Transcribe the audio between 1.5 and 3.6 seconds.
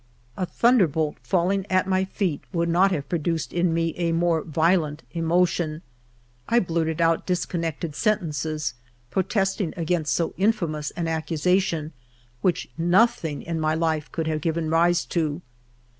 at my feet would not have produced